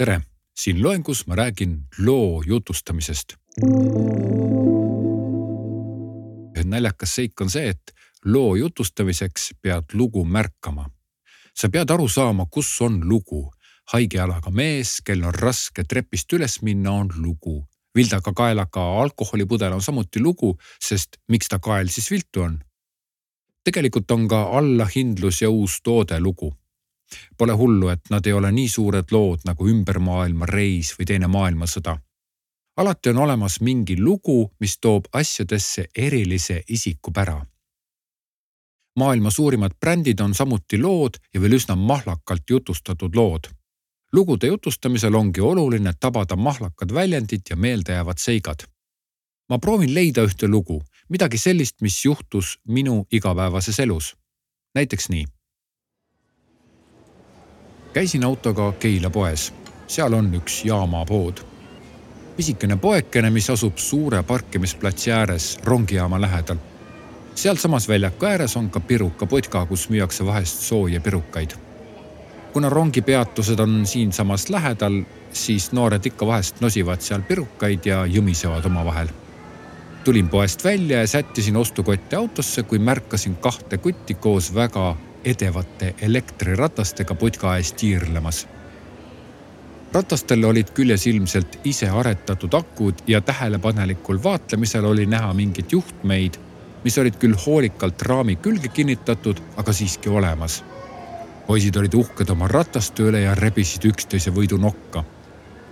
tere, 0.00 0.20
siin 0.56 0.82
loengus 0.82 1.26
ma 1.26 1.36
räägin 1.36 1.80
loo 1.98 2.42
jutustamisest. 2.46 3.34
naljakas 6.64 7.14
seik 7.14 7.40
on 7.40 7.50
see, 7.50 7.68
et 7.68 7.92
loo 8.24 8.54
jutustamiseks 8.56 9.50
pead 9.62 9.92
lugu 9.92 10.24
märkama. 10.24 10.90
sa 11.54 11.68
pead 11.68 11.90
aru 11.90 12.08
saama, 12.08 12.46
kus 12.50 12.80
on 12.80 13.08
lugu. 13.08 13.52
haige 13.92 14.16
jalaga 14.16 14.50
mees, 14.50 15.00
kel 15.04 15.24
on 15.24 15.34
raske 15.34 15.84
trepist 15.84 16.32
üles 16.32 16.62
minna, 16.62 16.92
on 16.92 17.10
lugu. 17.16 17.68
vildaga 17.94 18.32
kaelaga 18.32 18.80
alkoholipudel 19.02 19.72
on 19.72 19.82
samuti 19.82 20.20
lugu, 20.20 20.56
sest 20.88 21.16
miks 21.28 21.48
ta 21.48 21.58
kael 21.58 21.88
siis 21.88 22.10
viltu 22.10 22.42
on? 22.42 22.58
tegelikult 23.64 24.10
on 24.10 24.28
ka 24.28 24.42
allahindlus 24.42 25.42
ja 25.42 25.50
uus 25.50 25.80
toode 25.82 26.20
lugu 26.20 26.54
Pole 27.38 27.52
hullu, 27.52 27.88
et 27.88 28.10
nad 28.10 28.26
ei 28.26 28.32
ole 28.32 28.52
nii 28.52 28.68
suured 28.68 29.10
lood 29.10 29.44
nagu 29.44 29.68
Ümber 29.68 29.98
maailma 29.98 30.46
reis 30.46 30.94
või 30.98 31.06
Teine 31.06 31.26
maailmasõda. 31.26 31.98
alati 32.76 33.10
on 33.10 33.18
olemas 33.18 33.60
mingi 33.60 33.96
lugu, 34.00 34.52
mis 34.60 34.78
toob 34.80 35.04
asjadesse 35.12 35.86
erilise 35.96 36.62
isikupära. 36.68 37.46
maailma 38.98 39.30
suurimad 39.30 39.72
brändid 39.80 40.20
on 40.20 40.34
samuti 40.34 40.78
lood 40.78 41.14
ja 41.34 41.40
veel 41.40 41.52
üsna 41.52 41.76
mahlakalt 41.76 42.50
jutustatud 42.50 43.14
lood. 43.14 43.48
lugude 44.12 44.46
jutustamisel 44.46 45.14
ongi 45.14 45.40
oluline 45.40 45.92
tabada 46.00 46.36
mahlakad 46.36 46.94
väljendid 46.94 47.40
ja 47.50 47.56
meeldejäävad 47.56 48.18
seigad. 48.18 48.58
ma 49.48 49.58
proovin 49.58 49.94
leida 49.94 50.22
ühte 50.22 50.48
lugu, 50.48 50.82
midagi 51.08 51.38
sellist, 51.38 51.80
mis 51.80 52.04
juhtus 52.04 52.58
minu 52.68 53.06
igapäevases 53.12 53.80
elus. 53.80 54.16
näiteks 54.74 55.08
nii 55.08 55.39
käisin 57.92 58.24
autoga 58.24 58.72
Keila 58.72 59.10
poes, 59.10 59.54
seal 59.86 60.12
on 60.12 60.34
üks 60.34 60.64
jaamapood. 60.64 61.40
pisikene 62.36 62.76
poekene, 62.76 63.30
mis 63.30 63.50
asub 63.50 63.78
suure 63.78 64.22
parkimisplatsi 64.22 65.12
ääres 65.12 65.58
rongijaama 65.64 66.20
lähedal. 66.20 66.56
sealsamas 67.34 67.88
väljaku 67.88 68.26
ääres 68.26 68.56
on 68.56 68.70
ka 68.70 68.80
pirukapotka, 68.80 69.66
kus 69.66 69.90
müüakse 69.90 70.26
vahest 70.26 70.60
sooja 70.60 71.00
pirukaid. 71.00 71.50
kuna 72.52 72.68
rongipeatused 72.68 73.58
on 73.58 73.86
siinsamas 73.86 74.48
lähedal, 74.48 75.02
siis 75.32 75.72
noored 75.72 76.06
ikka 76.06 76.26
vahest 76.26 76.60
nosivad 76.60 77.00
seal 77.00 77.22
pirukaid 77.22 77.86
ja 77.86 78.06
jõmisevad 78.06 78.66
omavahel 78.66 79.08
tulin 80.04 80.28
poest 80.28 80.64
välja 80.64 80.98
ja 80.98 81.06
sättisin 81.06 81.56
ostukotti 81.56 82.16
autosse, 82.16 82.62
kui 82.62 82.78
märkasin 82.78 83.36
kahte 83.36 83.78
kutti 83.78 84.14
koos 84.14 84.54
väga 84.54 84.96
edevate 85.24 85.94
elektriratastega 86.00 87.14
putka 87.14 87.56
ees 87.56 87.72
tiirlemas. 87.72 88.46
ratastel 89.92 90.44
olid 90.44 90.70
küljes 90.70 91.06
ilmselt 91.06 91.58
ise 91.64 91.88
aretatud 91.88 92.54
akud 92.54 93.02
ja 93.06 93.20
tähelepanelikul 93.20 94.22
vaatlemisel 94.22 94.84
oli 94.84 95.06
näha 95.06 95.32
mingeid 95.34 95.72
juhtmeid, 95.72 96.38
mis 96.84 96.98
olid 96.98 97.16
küll 97.18 97.34
hoolikalt 97.46 98.02
raami 98.02 98.36
külge 98.36 98.68
kinnitatud, 98.68 99.40
aga 99.56 99.72
siiski 99.72 100.08
olemas. 100.08 100.64
poisid 101.46 101.76
olid 101.76 101.94
uhked 101.94 102.30
oma 102.30 102.48
rataste 102.48 103.02
üle 103.02 103.20
ja 103.20 103.34
rebisid 103.34 103.84
üksteise 103.84 104.30
võidu 104.30 104.58
nokka. 104.58 105.04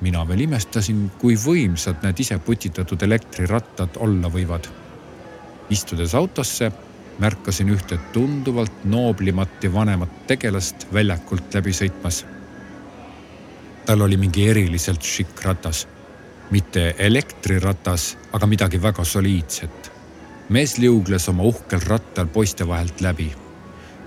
mina 0.00 0.28
veel 0.28 0.40
imestasin, 0.40 1.10
kui 1.18 1.34
võimsad 1.34 2.02
need 2.02 2.20
ise 2.20 2.38
putitatud 2.38 3.02
elektrirattad 3.02 3.96
olla 3.96 4.28
võivad. 4.28 4.68
istudes 5.70 6.14
autosse 6.14 6.72
märkasin 7.18 7.68
ühte 7.68 7.98
tunduvalt 8.12 8.84
nooblimat 8.84 9.64
ja 9.64 9.72
vanemat 9.72 10.26
tegelast 10.26 10.86
väljakult 10.92 11.54
läbi 11.54 11.72
sõitmas. 11.72 12.24
tal 13.86 14.00
oli 14.00 14.16
mingi 14.16 14.48
eriliselt 14.48 15.02
šikk 15.02 15.42
ratas, 15.44 15.86
mitte 16.50 16.94
elektriratas, 16.98 18.16
aga 18.32 18.46
midagi 18.46 18.82
väga 18.82 19.04
soliidset. 19.04 19.92
mees 20.48 20.78
liugles 20.78 21.28
oma 21.28 21.42
uhkel 21.42 21.80
rattal 21.80 22.26
poiste 22.26 22.68
vahelt 22.68 23.00
läbi. 23.00 23.32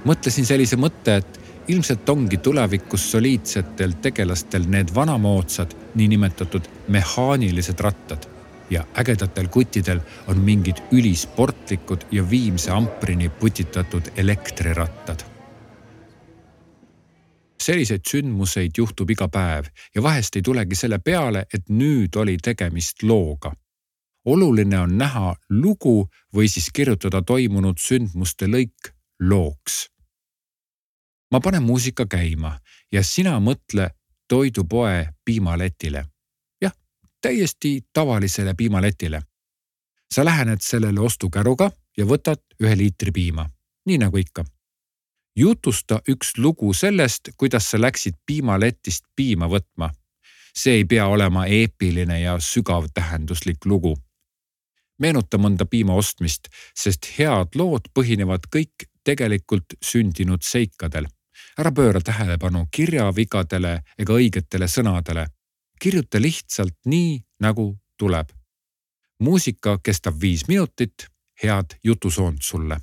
mõtlesin 0.05 0.45
sellise 0.45 0.75
mõtte, 0.75 1.17
et 1.17 1.39
ilmselt 1.67 2.09
ongi 2.09 2.37
tulevikus 2.37 3.11
soliidsetel 3.11 3.91
tegelastel 4.01 4.63
need 4.67 4.95
vanamoodsad, 4.95 5.75
niinimetatud 5.95 6.67
mehaanilised 6.87 7.79
rattad 7.79 8.34
ja 8.69 8.85
ägedatel 8.97 9.47
kuttidel 9.47 9.99
on 10.27 10.37
mingid 10.37 10.77
ülisportlikud 10.91 12.01
ja 12.11 12.29
viimse 12.29 12.71
amprini 12.71 13.29
putitatud 13.29 14.01
elektrirattad. 14.17 15.19
selliseid 17.65 18.01
sündmuseid 18.11 18.71
juhtub 18.77 19.09
iga 19.09 19.27
päev 19.27 19.65
ja 19.95 20.03
vahest 20.03 20.35
ei 20.35 20.41
tulegi 20.41 20.75
selle 20.75 20.99
peale, 20.99 21.45
et 21.53 21.69
nüüd 21.69 22.15
oli 22.15 22.37
tegemist 22.37 23.03
looga. 23.03 23.53
oluline 24.25 24.79
on 24.79 24.97
näha 24.97 25.35
lugu 25.49 26.09
või 26.35 26.47
siis 26.47 26.69
kirjutada 26.73 27.21
toimunud 27.21 27.77
sündmuste 27.77 28.45
lõik 28.45 28.93
looks. 29.19 29.89
ma 31.31 31.39
panen 31.39 31.63
muusika 31.63 32.05
käima 32.05 32.59
ja 32.91 33.03
sina 33.03 33.39
mõtle 33.39 33.89
toidupoe 34.27 35.09
piimaletile 35.25 36.05
täiesti 37.25 37.81
tavalisele 37.93 38.53
piimaletile. 38.57 39.21
sa 40.13 40.25
lähened 40.25 40.57
sellele 40.61 40.99
ostukäruga 40.99 41.71
ja 41.97 42.05
võtad 42.05 42.41
ühe 42.63 42.77
liitri 42.77 43.11
piima, 43.11 43.49
nii 43.85 43.97
nagu 43.97 44.17
ikka. 44.17 44.45
jutusta 45.35 46.01
üks 46.09 46.37
lugu 46.37 46.73
sellest, 46.73 47.29
kuidas 47.37 47.71
sa 47.71 47.81
läksid 47.81 48.13
piimaletist 48.25 49.05
piima 49.15 49.47
võtma. 49.47 49.89
see 50.57 50.73
ei 50.73 50.85
pea 50.85 51.07
olema 51.07 51.45
eepiline 51.45 52.19
ja 52.21 52.39
sügavtähenduslik 52.39 53.65
lugu. 53.65 53.97
meenuta 54.99 55.37
mõnda 55.37 55.65
piima 55.65 55.93
ostmist, 55.93 56.47
sest 56.77 57.09
head 57.17 57.47
lood 57.55 57.89
põhinevad 57.99 58.45
kõik 58.55 58.89
tegelikult 59.03 59.73
sündinud 59.81 60.41
seikadel 60.41 61.07
ära 61.57 61.71
pööra 61.71 62.01
tähelepanu 62.01 62.67
kirjavigadele 62.71 63.79
ega 63.97 64.13
õigetele 64.13 64.67
sõnadele 64.67 65.25
kirjuta 65.81 66.21
lihtsalt 66.21 66.77
nii, 66.85 67.23
nagu 67.39 67.77
tuleb. 67.97 68.29
muusika 69.19 69.77
kestab 69.83 70.21
viis 70.21 70.47
minutit, 70.47 71.07
head 71.43 71.79
jutusoont 71.83 72.41
sulle 72.41 72.79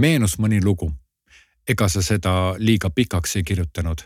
meenus 0.00 0.38
mõni 0.38 0.62
lugu. 0.64 0.92
ega 1.68 1.88
sa 1.88 2.02
seda 2.02 2.54
liiga 2.58 2.90
pikaks 2.90 3.36
ei 3.36 3.42
kirjutanud 3.42 4.00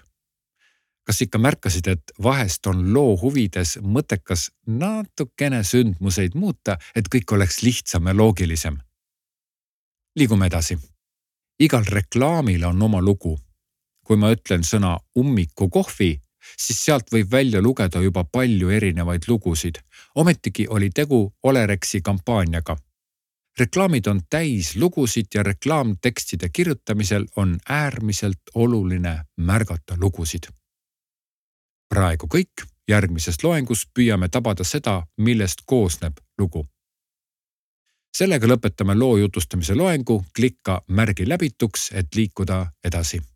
kas 1.04 1.20
ikka 1.22 1.38
märkasid, 1.38 1.86
et 1.86 2.12
vahest 2.22 2.66
on 2.66 2.80
loo 2.94 3.16
huvides 3.20 3.76
mõttekas 3.82 4.48
natukene 4.66 5.62
sündmuseid 5.64 6.34
muuta, 6.34 6.78
et 6.96 7.08
kõik 7.12 7.36
oleks 7.36 7.62
lihtsam 7.62 8.08
ja 8.08 8.16
loogilisem? 8.16 8.78
liigume 10.16 10.46
edasi. 10.46 10.78
igal 11.58 11.84
reklaamil 11.84 12.64
on 12.64 12.82
oma 12.82 13.02
lugu. 13.02 13.38
kui 14.04 14.16
ma 14.16 14.30
ütlen 14.32 14.64
sõna 14.64 14.98
ummikukohvi, 15.18 16.20
siis 16.58 16.84
sealt 16.84 17.12
võib 17.12 17.30
välja 17.30 17.62
lugeda 17.62 18.00
juba 18.00 18.24
palju 18.24 18.70
erinevaid 18.70 19.28
lugusid. 19.28 19.78
ometigi 20.14 20.66
oli 20.68 20.90
tegu 20.90 21.34
Olerexi 21.42 22.00
kampaaniaga. 22.00 22.76
Reklaamid 23.60 24.06
on 24.06 24.20
täis 24.30 24.76
lugusid 24.76 25.26
ja 25.34 25.42
reklaamtekstide 25.42 26.48
kirjutamisel 26.48 27.26
on 27.36 27.58
äärmiselt 27.68 28.42
oluline 28.54 29.24
märgata 29.36 29.96
lugusid. 30.00 30.48
Praegu 31.88 32.26
kõik, 32.26 32.66
järgmises 32.88 33.44
loengus 33.44 33.86
püüame 33.98 34.28
tabada 34.28 34.64
seda, 34.64 35.02
millest 35.16 35.62
koosneb 35.66 36.18
lugu. 36.38 36.66
sellega 38.16 38.46
lõpetame 38.46 38.94
loo 38.94 39.16
jutustamise 39.16 39.74
loengu, 39.74 40.24
klikka 40.36 40.84
märgi 40.88 41.28
läbituks, 41.28 41.90
et 41.92 42.14
liikuda 42.14 42.66
edasi 42.84 43.20